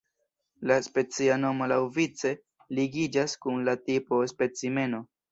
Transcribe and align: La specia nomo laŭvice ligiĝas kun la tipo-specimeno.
La 0.69 0.75
specia 0.85 1.33
nomo 1.41 1.67
laŭvice 1.71 2.31
ligiĝas 2.79 3.35
kun 3.45 3.59
la 3.69 3.75
tipo-specimeno. 3.91 5.03